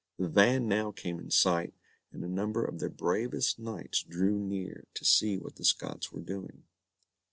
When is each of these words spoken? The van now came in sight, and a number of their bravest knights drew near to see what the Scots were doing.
The 0.17 0.27
van 0.29 0.67
now 0.67 0.89
came 0.91 1.19
in 1.19 1.29
sight, 1.29 1.75
and 2.11 2.23
a 2.23 2.27
number 2.27 2.65
of 2.65 2.79
their 2.79 2.89
bravest 2.89 3.59
knights 3.59 4.01
drew 4.01 4.39
near 4.39 4.87
to 4.95 5.05
see 5.05 5.37
what 5.37 5.57
the 5.57 5.63
Scots 5.63 6.11
were 6.11 6.21
doing. 6.21 6.63